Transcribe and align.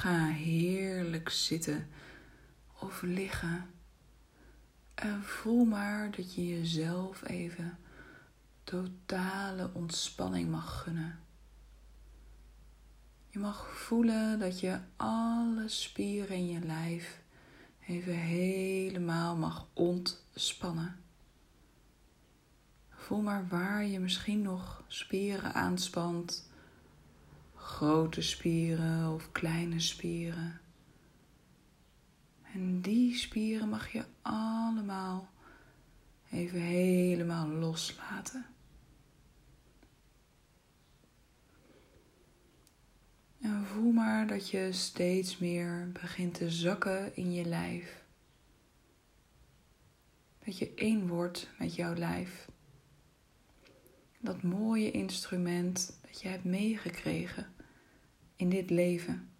Ga 0.00 0.26
heerlijk 0.26 1.28
zitten 1.28 1.88
of 2.78 3.02
liggen. 3.02 3.70
En 4.94 5.22
voel 5.22 5.64
maar 5.64 6.10
dat 6.10 6.34
je 6.34 6.46
jezelf 6.46 7.28
even 7.28 7.78
totale 8.64 9.70
ontspanning 9.72 10.50
mag 10.50 10.82
gunnen. 10.82 11.18
Je 13.28 13.38
mag 13.38 13.66
voelen 13.76 14.38
dat 14.38 14.60
je 14.60 14.78
alle 14.96 15.68
spieren 15.68 16.36
in 16.36 16.48
je 16.48 16.60
lijf 16.60 17.20
even 17.86 18.14
helemaal 18.14 19.36
mag 19.36 19.66
ontspannen. 19.72 20.96
Voel 22.88 23.20
maar 23.20 23.48
waar 23.48 23.84
je 23.84 24.00
misschien 24.00 24.42
nog 24.42 24.84
spieren 24.86 25.54
aanspant. 25.54 26.49
Grote 27.70 28.22
spieren 28.22 29.14
of 29.14 29.32
kleine 29.32 29.80
spieren. 29.80 30.60
En 32.54 32.80
die 32.80 33.14
spieren 33.14 33.68
mag 33.68 33.92
je 33.92 34.04
allemaal 34.22 35.28
even 36.30 36.60
helemaal 36.60 37.48
loslaten. 37.48 38.46
En 43.40 43.64
voel 43.64 43.92
maar 43.92 44.26
dat 44.26 44.50
je 44.50 44.72
steeds 44.72 45.38
meer 45.38 45.90
begint 45.92 46.34
te 46.34 46.50
zakken 46.50 47.16
in 47.16 47.32
je 47.32 47.44
lijf. 47.44 48.04
Dat 50.44 50.58
je 50.58 50.74
één 50.74 51.08
wordt 51.08 51.48
met 51.58 51.74
jouw 51.74 51.94
lijf. 51.94 52.48
Dat 54.18 54.42
mooie 54.42 54.90
instrument 54.90 55.98
dat 56.00 56.20
je 56.20 56.28
hebt 56.28 56.44
meegekregen 56.44 57.58
in 58.40 58.48
dit 58.48 58.70
leven. 58.70 59.30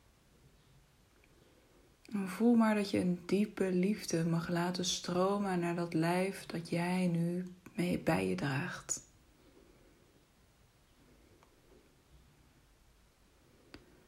En 2.13 2.29
voel 2.29 2.55
maar 2.55 2.75
dat 2.75 2.91
je 2.91 2.99
een 2.99 3.21
diepe 3.27 3.73
liefde 3.73 4.25
mag 4.25 4.49
laten 4.49 4.85
stromen 4.85 5.61
naar 5.61 5.75
dat 5.75 5.95
lijf 5.95 6.47
dat 6.47 6.69
jij 6.69 7.07
nu 7.07 7.55
mee 7.75 7.99
bij 7.99 8.29
je 8.29 8.35
draagt. 8.35 9.09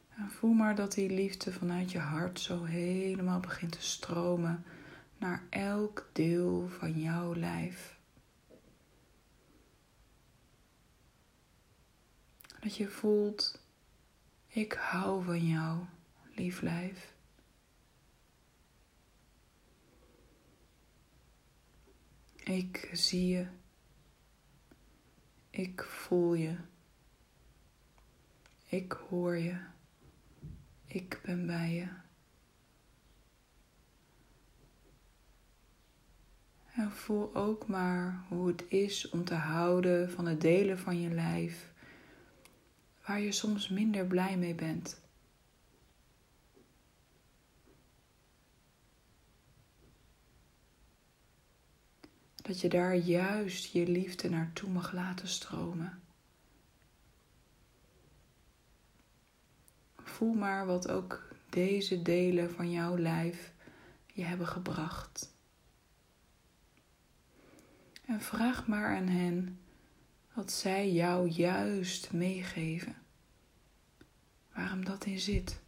En 0.09 0.29
voel 0.29 0.53
maar 0.53 0.75
dat 0.75 0.93
die 0.93 1.09
liefde 1.09 1.51
vanuit 1.51 1.91
je 1.91 1.99
hart 1.99 2.39
zo 2.39 2.63
helemaal 2.63 3.39
begint 3.39 3.71
te 3.71 3.81
stromen 3.81 4.63
naar 5.17 5.43
elk 5.49 6.09
deel 6.11 6.67
van 6.67 6.99
jouw 6.99 7.35
lijf. 7.35 7.97
Dat 12.59 12.75
je 12.75 12.87
voelt, 12.87 13.62
ik 14.53 14.73
hou 14.73 15.23
van 15.23 15.47
jou, 15.47 15.79
lief 16.35 16.61
lijf. 16.61 17.13
Ik 22.43 22.89
zie 22.91 23.27
je. 23.27 23.47
Ik 25.49 25.83
voel 25.83 26.33
je. 26.33 26.55
Ik 28.65 28.91
hoor 28.91 29.37
je. 29.37 29.57
Ik 30.85 31.19
ben 31.25 31.45
bij 31.45 31.73
je. 31.73 31.87
En 36.75 36.91
voel 36.91 37.35
ook 37.35 37.67
maar 37.67 38.25
hoe 38.27 38.47
het 38.47 38.65
is 38.67 39.09
om 39.09 39.23
te 39.23 39.33
houden 39.33 40.11
van 40.11 40.25
de 40.25 40.37
delen 40.37 40.79
van 40.79 41.01
je 41.01 41.09
lijf 41.09 41.72
waar 43.05 43.19
je 43.19 43.31
soms 43.31 43.69
minder 43.69 44.05
blij 44.05 44.37
mee 44.37 44.55
bent. 44.55 45.01
Dat 52.35 52.61
je 52.61 52.69
daar 52.69 52.95
juist 52.95 53.71
je 53.71 53.87
liefde 53.87 54.29
naartoe 54.29 54.69
mag 54.69 54.91
laten 54.91 55.27
stromen. 55.27 56.01
Voel 59.97 60.33
maar 60.33 60.65
wat 60.65 60.89
ook 60.89 61.27
deze 61.49 62.01
delen 62.01 62.51
van 62.51 62.71
jouw 62.71 62.97
lijf 62.97 63.53
je 64.13 64.23
hebben 64.23 64.47
gebracht. 64.47 65.33
En 68.05 68.21
vraag 68.21 68.67
maar 68.67 68.95
aan 68.95 69.07
hen 69.07 69.62
wat 70.33 70.51
zij 70.51 70.91
jou 70.91 71.27
juist 71.29 72.11
meegeven. 72.11 72.95
Waarom 74.53 74.85
dat 74.85 75.05
in 75.05 75.19
zit. 75.19 75.61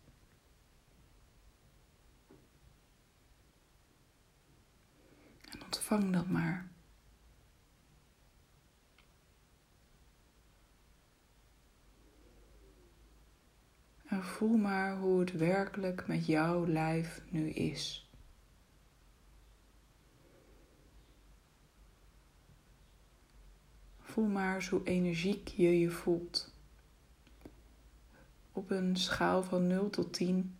En 5.51 5.63
ontvang 5.63 6.13
dat 6.13 6.27
maar. 6.27 6.69
En 14.05 14.23
voel 14.23 14.57
maar 14.57 14.97
hoe 14.97 15.19
het 15.19 15.31
werkelijk 15.31 16.07
met 16.07 16.25
jouw 16.25 16.67
lijf 16.67 17.21
nu 17.29 17.49
is. 17.49 18.04
Voel 24.15 24.27
maar 24.27 24.55
eens 24.55 24.69
hoe 24.69 24.83
energiek 24.83 25.47
je 25.47 25.79
je 25.79 25.89
voelt. 25.89 26.53
Op 28.51 28.69
een 28.69 28.97
schaal 28.97 29.43
van 29.43 29.67
0 29.67 29.89
tot 29.89 30.13
10. 30.13 30.57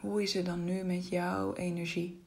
Hoe 0.00 0.22
is 0.22 0.34
het 0.34 0.46
dan 0.46 0.64
nu 0.64 0.82
met 0.82 1.08
jouw 1.08 1.54
energie? 1.54 2.22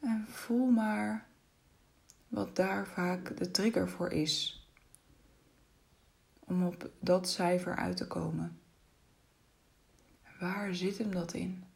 En 0.00 0.26
voel 0.28 0.70
maar 0.70 1.28
wat 2.28 2.56
daar 2.56 2.86
vaak 2.86 3.36
de 3.36 3.50
trigger 3.50 3.88
voor 3.88 4.10
is. 4.10 4.66
Om 6.38 6.66
op 6.66 6.90
dat 7.00 7.28
cijfer 7.28 7.76
uit 7.76 7.96
te 7.96 8.06
komen. 8.06 8.60
Waar 10.40 10.74
zit 10.74 10.98
hem 10.98 11.10
dat 11.10 11.32
in? 11.32 11.66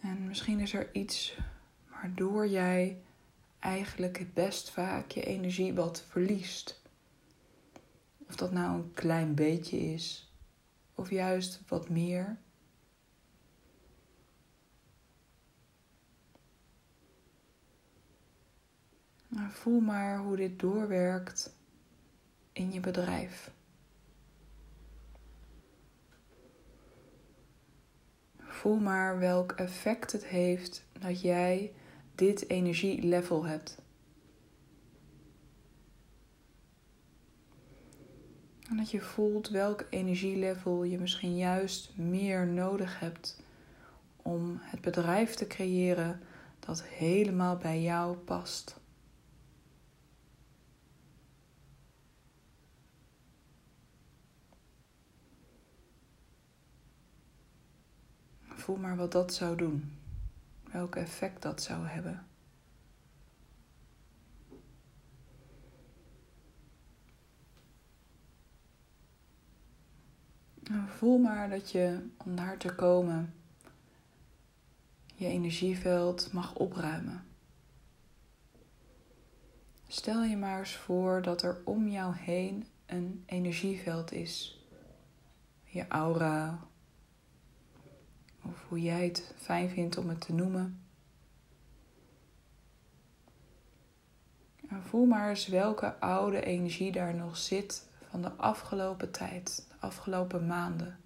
En 0.00 0.19
misschien 0.30 0.60
is 0.60 0.72
er 0.72 0.94
iets 0.94 1.38
waardoor 1.88 2.48
jij 2.48 3.02
eigenlijk 3.58 4.18
het 4.18 4.34
best 4.34 4.70
vaak 4.70 5.10
je 5.10 5.24
energie 5.24 5.74
wat 5.74 6.02
verliest. 6.02 6.82
Of 8.28 8.36
dat 8.36 8.52
nou 8.52 8.74
een 8.74 8.92
klein 8.92 9.34
beetje 9.34 9.78
is, 9.78 10.32
of 10.94 11.10
juist 11.10 11.60
wat 11.68 11.88
meer. 11.88 12.38
Nou, 19.28 19.50
voel 19.50 19.80
maar 19.80 20.18
hoe 20.18 20.36
dit 20.36 20.58
doorwerkt 20.58 21.56
in 22.52 22.72
je 22.72 22.80
bedrijf. 22.80 23.50
Voel 28.60 28.76
maar 28.76 29.18
welk 29.18 29.52
effect 29.52 30.12
het 30.12 30.26
heeft 30.26 30.84
dat 30.98 31.20
jij 31.20 31.72
dit 32.14 32.48
energielevel 32.48 33.44
hebt. 33.44 33.78
En 38.68 38.76
dat 38.76 38.90
je 38.90 39.00
voelt 39.00 39.48
welk 39.48 39.86
energielevel 39.90 40.84
je 40.84 40.98
misschien 40.98 41.36
juist 41.36 41.96
meer 41.96 42.46
nodig 42.46 43.00
hebt 43.00 43.42
om 44.16 44.58
het 44.60 44.80
bedrijf 44.80 45.34
te 45.34 45.46
creëren 45.46 46.20
dat 46.58 46.82
helemaal 46.82 47.56
bij 47.56 47.82
jou 47.82 48.16
past. 48.16 48.80
Voel 58.60 58.76
maar 58.76 58.96
wat 58.96 59.12
dat 59.12 59.34
zou 59.34 59.56
doen. 59.56 59.92
Welk 60.72 60.96
effect 60.96 61.42
dat 61.42 61.62
zou 61.62 61.86
hebben. 61.86 62.26
En 70.64 70.88
voel 70.88 71.18
maar 71.18 71.50
dat 71.50 71.70
je 71.70 72.08
om 72.16 72.36
daar 72.36 72.56
te 72.56 72.74
komen 72.74 73.34
je 75.14 75.26
energieveld 75.26 76.32
mag 76.32 76.54
opruimen. 76.54 77.24
Stel 79.86 80.22
je 80.22 80.36
maar 80.36 80.58
eens 80.58 80.76
voor 80.76 81.22
dat 81.22 81.42
er 81.42 81.60
om 81.64 81.88
jou 81.88 82.14
heen 82.16 82.66
een 82.86 83.22
energieveld 83.26 84.12
is. 84.12 84.64
Je 85.64 85.88
aura 85.88 86.68
of 88.42 88.64
hoe 88.68 88.82
jij 88.82 89.04
het 89.04 89.34
fijn 89.36 89.68
vindt 89.68 89.96
om 89.96 90.08
het 90.08 90.20
te 90.20 90.32
noemen. 90.32 90.84
En 94.68 94.82
voel 94.82 95.06
maar 95.06 95.28
eens 95.28 95.46
welke 95.46 95.98
oude 95.98 96.44
energie 96.44 96.92
daar 96.92 97.14
nog 97.14 97.36
zit 97.36 97.88
van 98.10 98.22
de 98.22 98.30
afgelopen 98.30 99.10
tijd, 99.10 99.66
de 99.68 99.74
afgelopen 99.86 100.46
maanden. 100.46 100.98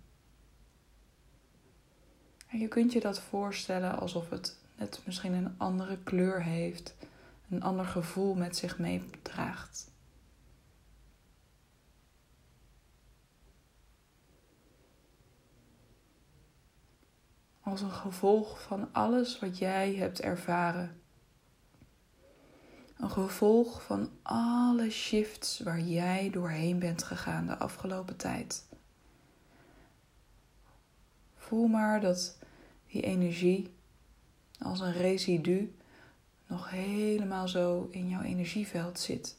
En 2.46 2.58
je 2.58 2.68
kunt 2.68 2.92
je 2.92 3.00
dat 3.00 3.20
voorstellen 3.20 3.98
alsof 3.98 4.30
het 4.30 4.58
net 4.76 5.00
misschien 5.04 5.32
een 5.32 5.54
andere 5.56 5.98
kleur 5.98 6.42
heeft, 6.42 6.94
een 7.50 7.62
ander 7.62 7.84
gevoel 7.84 8.34
met 8.34 8.56
zich 8.56 8.78
meedraagt. 8.78 9.92
Als 17.64 17.80
een 17.80 17.92
gevolg 17.92 18.62
van 18.62 18.88
alles 18.92 19.38
wat 19.38 19.58
jij 19.58 19.94
hebt 19.94 20.20
ervaren. 20.20 21.00
Een 22.96 23.10
gevolg 23.10 23.82
van 23.82 24.10
alle 24.22 24.90
shifts 24.90 25.60
waar 25.60 25.80
jij 25.80 26.30
doorheen 26.30 26.78
bent 26.78 27.02
gegaan 27.02 27.46
de 27.46 27.56
afgelopen 27.56 28.16
tijd. 28.16 28.68
Voel 31.36 31.66
maar 31.66 32.00
dat 32.00 32.38
die 32.86 33.02
energie 33.02 33.74
als 34.58 34.80
een 34.80 34.92
residu 34.92 35.74
nog 36.46 36.70
helemaal 36.70 37.48
zo 37.48 37.88
in 37.90 38.08
jouw 38.08 38.22
energieveld 38.22 38.98
zit. 38.98 39.36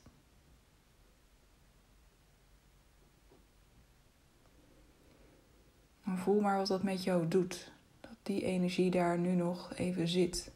Voel 6.25 6.42
maar 6.42 6.57
wat 6.57 6.68
dat 6.68 6.83
met 6.83 7.04
jou 7.04 7.27
doet. 7.27 7.74
Die 8.25 8.44
energie 8.44 8.92
daar 8.92 9.19
nu 9.19 9.36
nog 9.36 9.74
even 9.75 10.07
zit. 10.07 10.51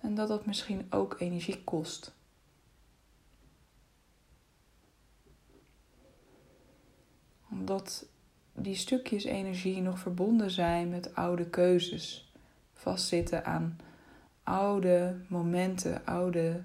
En 0.00 0.14
dat 0.14 0.28
dat 0.28 0.46
misschien 0.46 0.86
ook 0.90 1.16
energie 1.18 1.64
kost. 1.64 2.14
Omdat 7.50 8.06
die 8.52 8.74
stukjes 8.74 9.24
energie 9.24 9.80
nog 9.80 9.98
verbonden 9.98 10.50
zijn 10.50 10.88
met 10.88 11.14
oude 11.14 11.48
keuzes, 11.50 12.32
vastzitten 12.72 13.44
aan 13.44 13.78
oude 14.42 15.20
momenten, 15.28 16.04
oude 16.04 16.64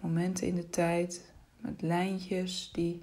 momenten 0.00 0.46
in 0.46 0.54
de 0.54 0.70
tijd, 0.70 1.32
met 1.56 1.82
lijntjes 1.82 2.72
die 2.72 3.02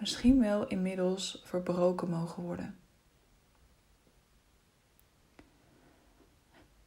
misschien 0.00 0.40
wel 0.40 0.66
inmiddels 0.66 1.42
verbroken 1.44 2.10
mogen 2.10 2.42
worden. 2.42 2.78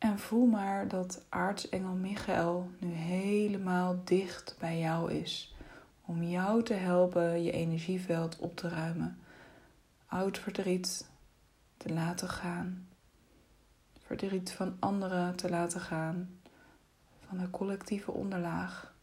En 0.02 0.20
voel 0.20 0.46
maar 0.46 0.88
dat 0.88 1.26
aartsengel 1.30 1.94
Michael 1.94 2.70
nu 2.80 2.92
helemaal 2.92 4.02
dicht 4.04 4.56
bij 4.60 4.80
jou 4.80 5.12
is. 5.12 5.56
Om 6.06 6.24
jou 6.24 6.64
te 6.64 6.74
helpen 6.74 7.44
je 7.44 7.52
energieveld 7.52 8.38
op 8.38 8.56
te 8.56 8.70
ruimen. 8.70 9.20
Oud 10.08 10.38
verdriet 10.40 11.10
te 11.78 11.94
laten 11.94 12.30
gaan. 12.30 12.88
Verdriet 14.00 14.52
van 14.52 14.76
anderen 14.80 15.36
te 15.36 15.50
laten 15.50 15.82
gaan. 15.82 16.40
Van 17.28 17.38
de 17.38 17.50
collectieve 17.50 18.12
onderlaag. 18.12 18.94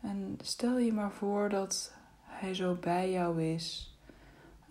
En 0.00 0.38
stel 0.42 0.78
je 0.78 0.92
maar 0.92 1.12
voor 1.12 1.48
dat 1.48 1.94
hij 2.22 2.54
zo 2.54 2.74
bij 2.74 3.10
jou 3.10 3.42
is 3.42 3.97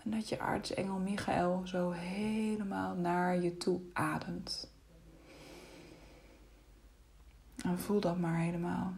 en 0.07 0.13
dat 0.13 0.30
je 0.30 0.39
aartsengel 0.39 1.00
Michael 1.00 1.68
zo 1.68 1.92
helemaal 1.92 2.95
naar 2.95 3.42
je 3.42 3.57
toe 3.57 3.81
ademt. 3.94 4.71
En 7.63 7.80
voel 7.80 8.00
dat 8.00 8.18
maar 8.18 8.39
helemaal. 8.39 8.94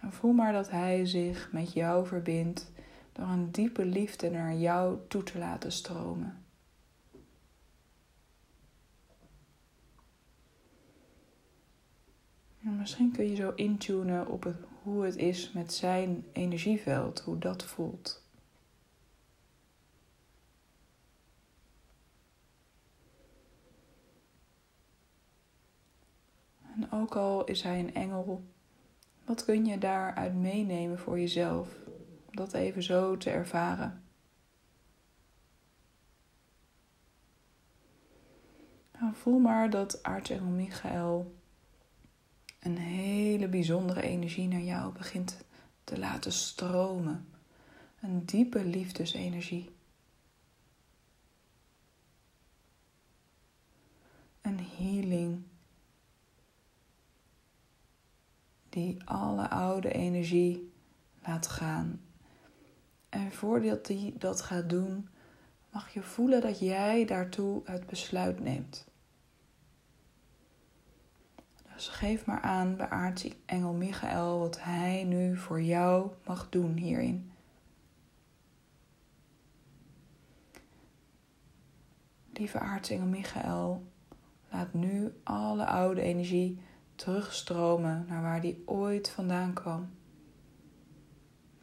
En 0.00 0.12
voel 0.12 0.32
maar 0.32 0.52
dat 0.52 0.70
hij 0.70 1.06
zich 1.06 1.52
met 1.52 1.72
jou 1.72 2.06
verbindt 2.06 2.72
door 3.12 3.26
een 3.26 3.50
diepe 3.50 3.84
liefde 3.84 4.30
naar 4.30 4.54
jou 4.54 4.98
toe 5.08 5.22
te 5.22 5.38
laten 5.38 5.72
stromen. 5.72 6.45
Misschien 12.70 13.12
kun 13.12 13.28
je 13.30 13.36
zo 13.36 13.52
intunen 13.54 14.28
op 14.28 14.42
het, 14.42 14.56
hoe 14.82 15.04
het 15.04 15.16
is 15.16 15.52
met 15.52 15.72
zijn 15.72 16.24
energieveld, 16.32 17.20
hoe 17.20 17.38
dat 17.38 17.64
voelt. 17.64 18.24
En 26.74 26.92
ook 26.92 27.16
al 27.16 27.44
is 27.44 27.62
hij 27.62 27.78
een 27.78 27.94
engel, 27.94 28.44
wat 29.24 29.44
kun 29.44 29.64
je 29.66 29.78
daaruit 29.78 30.34
meenemen 30.34 30.98
voor 30.98 31.18
jezelf? 31.18 31.76
Om 32.26 32.36
dat 32.36 32.52
even 32.52 32.82
zo 32.82 33.16
te 33.16 33.30
ervaren. 33.30 34.04
Nou, 39.00 39.14
voel 39.14 39.38
maar 39.38 39.70
dat 39.70 40.02
aartsengel 40.02 40.50
Michael 40.50 41.35
een 42.66 42.78
hele 42.78 43.48
bijzondere 43.48 44.02
energie 44.02 44.48
naar 44.48 44.60
jou 44.60 44.92
begint 44.92 45.36
te 45.84 45.98
laten 45.98 46.32
stromen. 46.32 47.28
Een 48.00 48.24
diepe 48.24 48.64
liefdesenergie. 48.64 49.70
Een 54.40 54.60
healing 54.76 55.42
die 58.68 59.04
alle 59.04 59.48
oude 59.48 59.92
energie 59.92 60.72
laat 61.22 61.46
gaan. 61.46 62.00
En 63.08 63.32
voordat 63.32 63.86
die 63.86 64.18
dat 64.18 64.42
gaat 64.42 64.68
doen, 64.68 65.08
mag 65.70 65.92
je 65.92 66.02
voelen 66.02 66.40
dat 66.40 66.58
jij 66.58 67.04
daartoe 67.04 67.60
het 67.64 67.86
besluit 67.86 68.40
neemt. 68.40 68.86
Dus 71.76 71.88
geef 71.88 72.26
maar 72.26 72.40
aan 72.40 72.76
bij 72.76 72.88
aartsengel 72.88 73.72
Michael 73.72 74.38
wat 74.38 74.62
hij 74.62 75.04
nu 75.04 75.36
voor 75.36 75.62
jou 75.62 76.10
mag 76.26 76.48
doen 76.48 76.76
hierin. 76.76 77.30
Lieve 82.32 82.58
aartsengel 82.58 83.06
Michael, 83.06 83.86
laat 84.50 84.72
nu 84.72 85.12
alle 85.22 85.66
oude 85.66 86.00
energie 86.00 86.60
terugstromen 86.94 88.04
naar 88.08 88.22
waar 88.22 88.40
die 88.40 88.62
ooit 88.66 89.10
vandaan 89.10 89.52
kwam. 89.52 89.90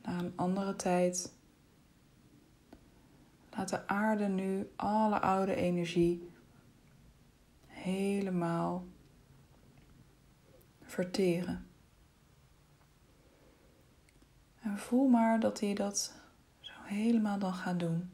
Naar 0.03 0.19
een 0.19 0.33
andere 0.35 0.75
tijd. 0.75 1.33
Laat 3.49 3.69
de 3.69 3.87
aarde 3.87 4.27
nu 4.27 4.71
alle 4.75 5.19
oude 5.21 5.55
energie 5.55 6.29
helemaal 7.65 8.85
verteren. 10.93 11.67
En 14.61 14.77
voel 14.77 15.07
maar 15.07 15.39
dat 15.39 15.59
hij 15.59 15.73
dat 15.73 16.13
zo 16.59 16.73
helemaal 16.83 17.39
dan 17.39 17.53
gaat 17.53 17.79
doen. 17.79 18.11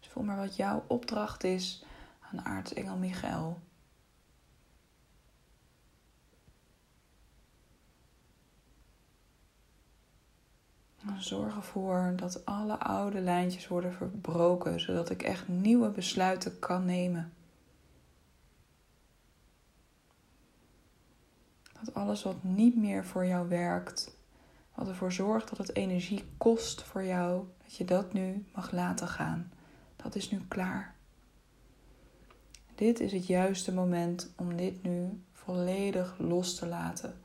Dus 0.00 0.08
voel 0.08 0.22
maar 0.22 0.36
wat 0.36 0.56
jouw 0.56 0.84
opdracht 0.86 1.44
is 1.44 1.84
aan 2.20 2.44
aartsengel 2.44 2.96
Michael. 2.96 3.62
Zorg 11.18 11.56
ervoor 11.56 12.12
dat 12.16 12.44
alle 12.44 12.78
oude 12.78 13.20
lijntjes 13.20 13.68
worden 13.68 13.92
verbroken, 13.92 14.80
zodat 14.80 15.10
ik 15.10 15.22
echt 15.22 15.48
nieuwe 15.48 15.88
besluiten 15.88 16.58
kan 16.58 16.84
nemen. 16.84 17.33
Dat 21.84 21.94
alles 21.94 22.22
wat 22.22 22.42
niet 22.42 22.76
meer 22.76 23.04
voor 23.04 23.26
jou 23.26 23.48
werkt, 23.48 24.16
wat 24.74 24.88
ervoor 24.88 25.12
zorgt 25.12 25.48
dat 25.48 25.58
het 25.58 25.76
energie 25.76 26.24
kost 26.36 26.82
voor 26.82 27.04
jou, 27.04 27.44
dat 27.62 27.76
je 27.76 27.84
dat 27.84 28.12
nu 28.12 28.44
mag 28.54 28.72
laten 28.72 29.08
gaan. 29.08 29.52
Dat 29.96 30.14
is 30.14 30.30
nu 30.30 30.40
klaar. 30.48 30.94
Dit 32.74 33.00
is 33.00 33.12
het 33.12 33.26
juiste 33.26 33.72
moment 33.72 34.32
om 34.36 34.56
dit 34.56 34.82
nu 34.82 35.22
volledig 35.32 36.18
los 36.18 36.54
te 36.54 36.66
laten. 36.66 37.20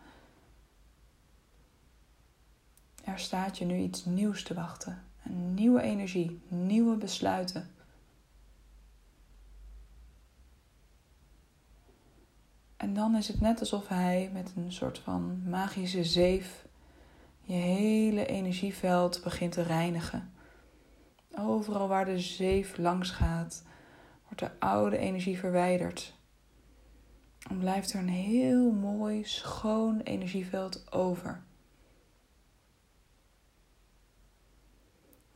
Er 3.03 3.19
staat 3.19 3.57
je 3.57 3.65
nu 3.65 3.77
iets 3.77 4.05
nieuws 4.05 4.43
te 4.43 4.53
wachten. 4.53 5.03
Een 5.23 5.53
nieuwe 5.53 5.81
energie, 5.81 6.39
nieuwe 6.47 6.95
besluiten. 6.95 7.69
En 12.79 12.89
En 12.89 12.95
dan 12.95 13.15
is 13.15 13.27
het 13.27 13.41
net 13.41 13.59
alsof 13.59 13.87
hij 13.87 14.29
met 14.33 14.53
een 14.55 14.71
soort 14.71 14.99
van 14.99 15.49
magische 15.49 16.03
zeef 16.03 16.65
je 17.41 17.53
hele 17.53 18.25
energieveld 18.25 19.21
begint 19.23 19.51
te 19.51 19.61
reinigen. 19.61 20.33
Overal 21.37 21.87
waar 21.87 22.05
de 22.05 22.19
zeef 22.19 22.77
langs 22.77 23.09
gaat, 23.09 23.63
wordt 24.23 24.39
de 24.39 24.59
oude 24.59 24.97
energie 24.97 25.37
verwijderd. 25.37 26.15
Dan 27.37 27.57
blijft 27.57 27.93
er 27.93 27.99
een 27.99 28.09
heel 28.09 28.71
mooi, 28.71 29.23
schoon 29.23 29.99
energieveld 29.99 30.91
over. 30.91 31.43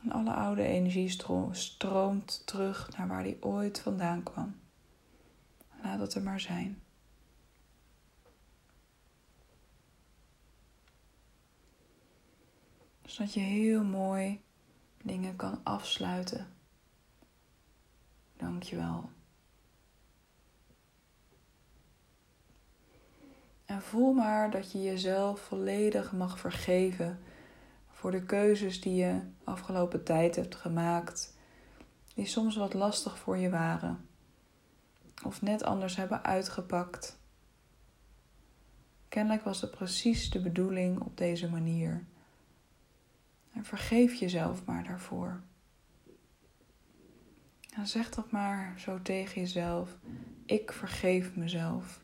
En 0.02 0.12
alle 0.12 0.32
oude 0.32 0.62
energie 0.62 1.16
stroomt 1.50 2.46
terug 2.46 2.96
naar 2.96 3.08
waar 3.08 3.22
die 3.22 3.42
ooit 3.42 3.80
vandaan 3.80 4.22
kwam. 4.22 4.54
Laat 5.82 6.00
het 6.00 6.14
er 6.14 6.22
maar 6.22 6.40
zijn. 6.40 6.83
Zodat 13.14 13.34
je 13.34 13.40
heel 13.40 13.84
mooi 13.84 14.40
dingen 15.02 15.36
kan 15.36 15.60
afsluiten. 15.62 16.46
Dankjewel. 18.36 19.10
En 23.64 23.82
voel 23.82 24.12
maar 24.12 24.50
dat 24.50 24.72
je 24.72 24.82
jezelf 24.82 25.40
volledig 25.40 26.12
mag 26.12 26.38
vergeven 26.38 27.20
voor 27.88 28.10
de 28.10 28.22
keuzes 28.22 28.80
die 28.80 28.94
je 28.94 29.20
afgelopen 29.44 30.04
tijd 30.04 30.36
hebt 30.36 30.54
gemaakt, 30.54 31.36
die 32.14 32.26
soms 32.26 32.56
wat 32.56 32.74
lastig 32.74 33.18
voor 33.18 33.36
je 33.36 33.50
waren 33.50 34.08
of 35.24 35.42
net 35.42 35.64
anders 35.64 35.96
hebben 35.96 36.24
uitgepakt. 36.24 37.18
Kennelijk 39.08 39.44
was 39.44 39.60
het 39.60 39.70
precies 39.70 40.30
de 40.30 40.40
bedoeling 40.40 41.00
op 41.00 41.16
deze 41.16 41.50
manier. 41.50 42.06
En 43.54 43.64
vergeef 43.64 44.14
jezelf 44.14 44.64
maar 44.64 44.84
daarvoor. 44.84 45.40
En 47.74 47.86
zeg 47.86 48.10
dat 48.10 48.30
maar 48.30 48.80
zo 48.80 49.02
tegen 49.02 49.40
jezelf. 49.40 49.98
Ik 50.46 50.72
vergeef 50.72 51.36
mezelf. 51.36 52.02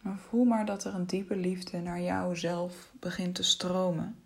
Maar 0.00 0.18
voel 0.18 0.44
maar 0.44 0.66
dat 0.66 0.84
er 0.84 0.94
een 0.94 1.06
diepe 1.06 1.36
liefde 1.36 1.80
naar 1.80 2.00
jouzelf 2.00 2.92
begint 3.00 3.34
te 3.34 3.42
stromen. 3.42 4.18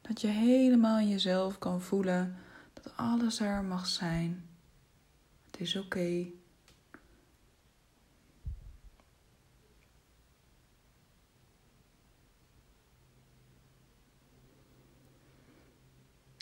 Dat 0.00 0.20
je 0.20 0.28
helemaal 0.28 1.00
jezelf 1.00 1.58
kan 1.58 1.80
voelen 1.80 2.36
dat 2.72 2.96
alles 2.96 3.40
er 3.40 3.62
mag 3.62 3.86
zijn. 3.86 4.47
Is 5.58 5.76
oké. 5.76 6.26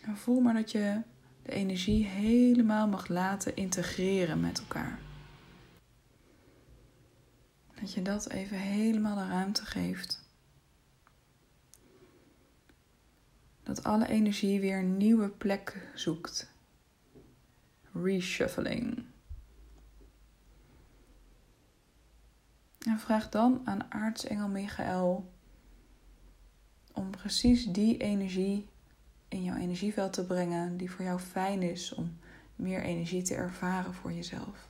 En 0.03 0.17
voel 0.17 0.41
maar 0.41 0.55
dat 0.55 0.71
je 0.71 1.03
de 1.43 1.53
energie 1.53 2.05
helemaal 2.07 2.89
mag 2.89 3.09
laten 3.09 3.57
integreren 3.57 4.41
met 4.41 4.59
elkaar. 4.59 4.99
Dat 7.81 7.93
je 7.93 8.03
dat 8.03 8.31
even 8.31 8.59
helemaal 8.59 9.17
de 9.17 9.27
ruimte 9.27 9.65
geeft. 9.65 10.31
Dat 13.63 13.85
alle 13.85 14.09
energie 14.09 14.61
weer 14.61 14.79
een 14.79 14.97
nieuwe 14.97 15.29
plek 15.29 15.91
zoekt. 15.95 16.55
Reshuffling. 18.03 19.05
En 22.79 22.99
vraag 22.99 23.29
dan 23.29 23.61
aan 23.65 23.93
aartsengel 23.93 24.49
Michael 24.49 25.33
om 26.93 27.11
precies 27.11 27.67
die 27.67 27.97
energie 27.97 28.69
in 29.29 29.43
jouw 29.43 29.57
energieveld 29.57 30.13
te 30.13 30.27
brengen 30.27 30.77
die 30.77 30.91
voor 30.91 31.05
jou 31.05 31.21
fijn 31.21 31.63
is 31.63 31.95
om 31.95 32.19
meer 32.57 32.83
energie 32.83 33.23
te 33.23 33.35
ervaren 33.35 33.95
voor 33.95 34.13
jezelf. 34.13 34.69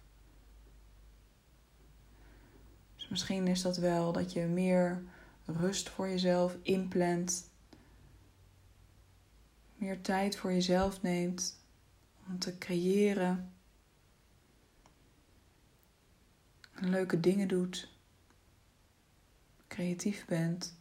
Dus 2.97 3.09
misschien 3.09 3.47
is 3.47 3.62
dat 3.62 3.76
wel 3.76 4.12
dat 4.12 4.33
je 4.33 4.40
meer 4.40 5.02
rust 5.45 5.88
voor 5.88 6.09
jezelf 6.09 6.56
inplant. 6.62 7.50
Meer 9.76 10.00
tijd 10.00 10.37
voor 10.37 10.52
jezelf 10.52 11.02
neemt 11.02 11.65
om 12.28 12.38
te 12.38 12.59
creëren. 12.59 13.52
Leuke 16.75 17.21
dingen 17.21 17.49
doet. 17.49 17.88
Creatief 19.66 20.26
bent. 20.26 20.76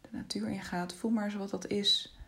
De 0.00 0.08
natuur 0.10 0.48
in 0.48 0.62
gaat. 0.62 0.94
Voel 0.94 1.10
maar 1.10 1.24
eens 1.24 1.34
wat 1.34 1.50
dat 1.50 1.66
is. 1.66 2.18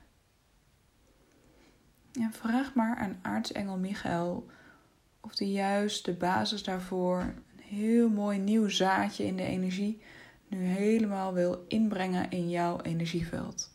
En 2.13 2.33
vraag 2.33 2.75
maar 2.75 2.97
aan 2.97 3.19
aartsengel 3.23 3.79
Michael 3.79 4.51
of 5.21 5.35
die 5.35 5.53
juist 5.53 6.05
de 6.05 6.15
basis 6.15 6.63
daarvoor 6.63 7.35
heel 7.57 8.09
mooi 8.09 8.39
nieuw 8.39 8.69
zaadje 8.69 9.25
in 9.25 9.37
de 9.37 9.43
energie 9.43 10.03
nu 10.49 10.65
helemaal 10.65 11.33
wil 11.33 11.65
inbrengen 11.69 12.31
in 12.31 12.51
jouw 12.51 12.81
energieveld. 12.81 13.72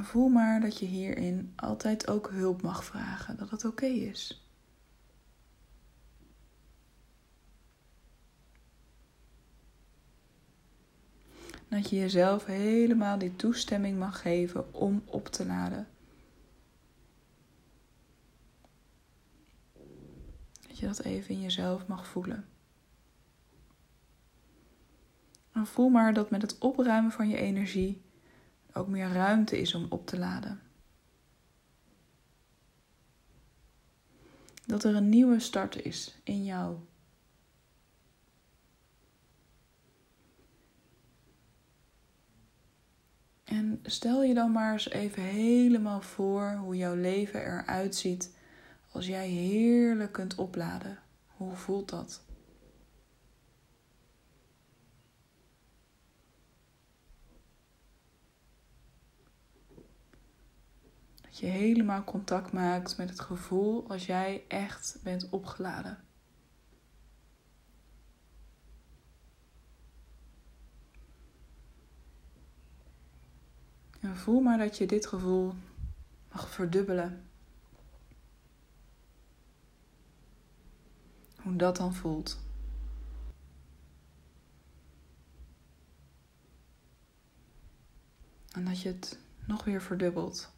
Voel 0.00 0.28
maar 0.28 0.60
dat 0.60 0.78
je 0.78 0.86
hierin 0.86 1.52
altijd 1.56 2.08
ook 2.08 2.30
hulp 2.30 2.62
mag 2.62 2.84
vragen, 2.84 3.36
dat 3.36 3.50
het 3.50 3.64
oké 3.64 3.86
is. 3.86 4.46
Dat 11.68 11.90
je 11.90 11.96
jezelf 11.96 12.44
helemaal 12.44 13.18
die 13.18 13.36
toestemming 13.36 13.98
mag 13.98 14.20
geven 14.20 14.74
om 14.74 15.02
op 15.04 15.28
te 15.28 15.46
laden. 15.46 15.88
Dat 20.68 20.78
je 20.78 20.86
dat 20.86 21.00
even 21.00 21.34
in 21.34 21.40
jezelf 21.40 21.86
mag 21.86 22.06
voelen. 22.06 22.46
En 25.52 25.66
voel 25.66 25.88
maar 25.88 26.14
dat 26.14 26.30
met 26.30 26.42
het 26.42 26.58
opruimen 26.58 27.12
van 27.12 27.28
je 27.28 27.36
energie 27.36 28.02
ook 28.72 28.88
meer 28.88 29.12
ruimte 29.12 29.60
is 29.60 29.74
om 29.74 29.86
op 29.88 30.06
te 30.06 30.18
laden. 30.18 30.60
Dat 34.66 34.84
er 34.84 34.94
een 34.94 35.08
nieuwe 35.08 35.40
start 35.40 35.84
is 35.84 36.18
in 36.22 36.44
jou. 36.44 36.76
En 43.44 43.80
stel 43.82 44.22
je 44.22 44.34
dan 44.34 44.52
maar 44.52 44.72
eens 44.72 44.88
even 44.88 45.22
helemaal 45.22 46.00
voor 46.00 46.50
hoe 46.50 46.76
jouw 46.76 46.94
leven 46.94 47.40
eruit 47.40 47.96
ziet 47.96 48.36
als 48.90 49.06
jij 49.06 49.28
heerlijk 49.28 50.12
kunt 50.12 50.34
opladen. 50.34 50.98
Hoe 51.26 51.56
voelt 51.56 51.88
dat? 51.88 52.22
Dat 61.32 61.40
je 61.40 61.46
helemaal 61.46 62.04
contact 62.04 62.52
maakt 62.52 62.96
met 62.96 63.08
het 63.08 63.20
gevoel 63.20 63.88
als 63.88 64.06
jij 64.06 64.44
echt 64.48 64.98
bent 65.02 65.28
opgeladen. 65.30 66.04
En 74.00 74.16
voel 74.16 74.40
maar 74.40 74.58
dat 74.58 74.78
je 74.78 74.86
dit 74.86 75.06
gevoel 75.06 75.54
mag 76.32 76.50
verdubbelen. 76.50 77.30
Hoe 81.42 81.56
dat 81.56 81.76
dan 81.76 81.94
voelt. 81.94 82.40
En 88.52 88.64
dat 88.64 88.80
je 88.80 88.88
het 88.88 89.18
nog 89.46 89.64
weer 89.64 89.82
verdubbelt. 89.82 90.52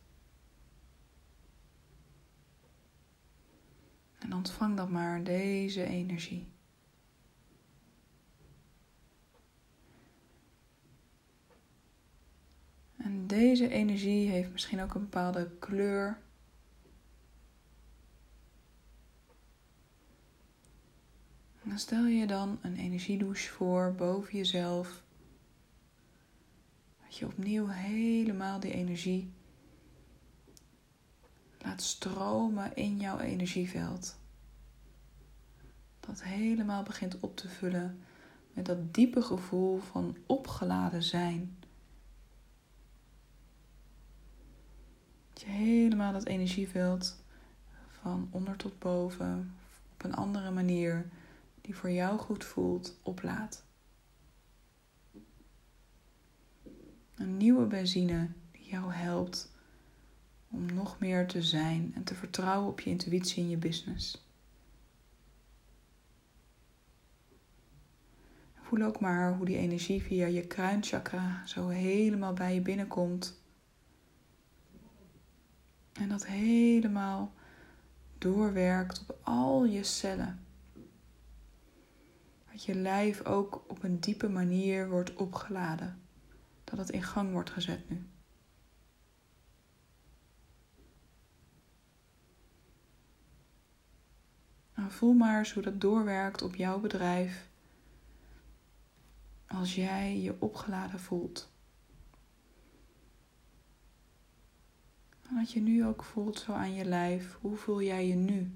En 4.24 4.32
ontvang 4.32 4.76
dan 4.76 4.90
maar 4.90 5.24
deze 5.24 5.84
energie. 5.84 6.46
En 12.96 13.26
deze 13.26 13.68
energie 13.68 14.28
heeft 14.28 14.52
misschien 14.52 14.80
ook 14.80 14.94
een 14.94 15.00
bepaalde 15.00 15.50
kleur. 15.58 16.22
dan 21.62 21.78
stel 21.78 22.06
je 22.06 22.26
dan 22.26 22.58
een 22.62 22.76
energiedouche 22.76 23.50
voor 23.50 23.94
boven 23.94 24.36
jezelf. 24.36 25.02
Dat 27.04 27.16
je 27.16 27.26
opnieuw 27.26 27.66
helemaal 27.66 28.60
die 28.60 28.72
energie 28.72 29.32
laat 31.64 31.82
stromen 31.82 32.76
in 32.76 32.96
jouw 32.96 33.18
energieveld. 33.18 34.16
Dat 36.00 36.22
helemaal 36.22 36.82
begint 36.82 37.20
op 37.20 37.36
te 37.36 37.48
vullen 37.48 38.02
met 38.52 38.66
dat 38.66 38.94
diepe 38.94 39.22
gevoel 39.22 39.78
van 39.78 40.16
opgeladen 40.26 41.02
zijn. 41.02 41.56
Dat 45.32 45.42
je 45.42 45.48
helemaal 45.48 46.12
dat 46.12 46.24
energieveld 46.26 47.16
van 47.88 48.28
onder 48.30 48.56
tot 48.56 48.78
boven 48.78 49.54
op 49.94 50.04
een 50.04 50.14
andere 50.14 50.50
manier 50.50 51.08
die 51.60 51.76
voor 51.76 51.90
jou 51.90 52.18
goed 52.18 52.44
voelt, 52.44 52.96
oplaat. 53.02 53.64
Een 57.14 57.36
nieuwe 57.36 57.66
benzine 57.66 58.28
die 58.52 58.64
jou 58.64 58.92
helpt 58.92 59.52
om 60.54 60.74
nog 60.74 60.98
meer 60.98 61.26
te 61.26 61.42
zijn 61.42 61.92
en 61.94 62.04
te 62.04 62.14
vertrouwen 62.14 62.68
op 62.68 62.80
je 62.80 62.90
intuïtie 62.90 63.42
in 63.42 63.48
je 63.48 63.56
business. 63.56 64.28
Voel 68.54 68.82
ook 68.82 69.00
maar 69.00 69.36
hoe 69.36 69.46
die 69.46 69.56
energie 69.56 70.02
via 70.02 70.26
je 70.26 70.46
kruinchakra 70.46 71.46
zo 71.46 71.68
helemaal 71.68 72.32
bij 72.32 72.54
je 72.54 72.60
binnenkomt. 72.60 73.42
En 75.92 76.08
dat 76.08 76.26
helemaal 76.26 77.32
doorwerkt 78.18 79.00
op 79.00 79.18
al 79.22 79.64
je 79.64 79.84
cellen. 79.84 80.44
Dat 82.52 82.64
je 82.64 82.74
lijf 82.74 83.24
ook 83.24 83.64
op 83.68 83.82
een 83.82 84.00
diepe 84.00 84.28
manier 84.28 84.88
wordt 84.88 85.14
opgeladen. 85.14 85.98
Dat 86.64 86.78
het 86.78 86.90
in 86.90 87.02
gang 87.02 87.32
wordt 87.32 87.50
gezet 87.50 87.90
nu. 87.90 88.06
Voel 94.90 95.12
maar 95.12 95.38
eens 95.38 95.52
hoe 95.52 95.62
dat 95.62 95.80
doorwerkt 95.80 96.42
op 96.42 96.54
jouw 96.54 96.80
bedrijf. 96.80 97.48
Als 99.46 99.74
jij 99.74 100.20
je 100.20 100.36
opgeladen 100.38 101.00
voelt. 101.00 101.52
En 105.28 105.46
je 105.48 105.60
nu 105.60 105.86
ook 105.86 106.04
voelt 106.04 106.38
zo 106.38 106.52
aan 106.52 106.74
je 106.74 106.84
lijf. 106.84 107.38
Hoe 107.40 107.56
voel 107.56 107.82
jij 107.82 108.08
je 108.08 108.14
nu? 108.14 108.54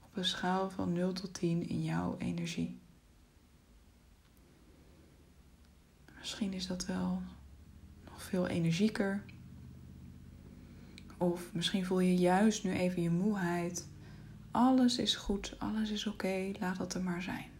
Op 0.00 0.16
een 0.16 0.24
schaal 0.24 0.70
van 0.70 0.92
0 0.92 1.12
tot 1.12 1.34
10 1.34 1.68
in 1.68 1.82
jouw 1.82 2.16
energie. 2.18 2.78
Misschien 6.18 6.52
is 6.52 6.66
dat 6.66 6.86
wel 6.86 7.22
nog 8.04 8.22
veel 8.22 8.46
energieker. 8.46 9.24
Of 11.18 11.52
misschien 11.52 11.84
voel 11.84 12.00
je 12.00 12.16
juist 12.16 12.64
nu 12.64 12.72
even 12.72 13.02
je 13.02 13.10
moeheid. 13.10 13.88
Alles 14.54 14.98
is 14.98 15.16
goed, 15.16 15.54
alles 15.58 15.90
is 15.90 16.06
oké, 16.06 16.52
laat 16.60 16.76
dat 16.76 16.94
er 16.94 17.02
maar 17.02 17.22
zijn. 17.22 17.50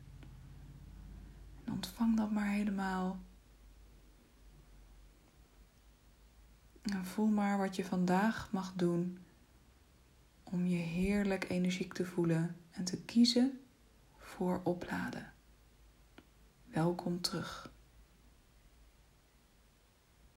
En 1.65 1.73
ontvang 1.73 2.17
dat 2.17 2.31
maar 2.31 2.51
helemaal. 2.51 3.19
En 6.83 7.05
voel 7.05 7.27
maar 7.27 7.59
wat 7.59 7.77
je 7.77 7.85
vandaag 7.85 8.53
mag 8.53 8.73
doen 8.77 9.19
om 10.43 10.67
je 10.67 10.77
heerlijk 10.77 11.51
energiek 11.51 11.93
te 11.93 12.05
voelen 12.05 12.57
en 12.71 12.85
te 12.85 13.03
kiezen 13.05 13.61
voor 14.17 14.61
opladen. 14.65 15.33
Welkom 16.65 17.21
terug. 17.21 17.74